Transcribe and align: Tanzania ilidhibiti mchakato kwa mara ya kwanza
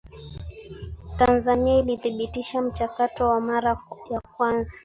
Tanzania 1.17 1.79
ilidhibiti 1.79 2.59
mchakato 2.61 3.27
kwa 3.27 3.41
mara 3.41 3.77
ya 4.11 4.19
kwanza 4.21 4.77